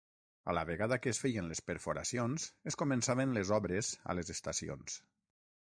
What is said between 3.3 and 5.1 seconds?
les obres a les estacions.